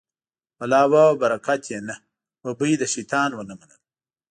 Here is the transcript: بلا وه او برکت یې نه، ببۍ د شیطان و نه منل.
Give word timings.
بلا 0.59 0.81
وه 0.91 1.03
او 1.09 1.15
برکت 1.23 1.61
یې 1.71 1.79
نه، 1.87 1.95
ببۍ 2.43 2.73
د 2.77 2.83
شیطان 2.93 3.29
و 3.33 3.39
نه 3.49 3.53
منل. 3.59 3.81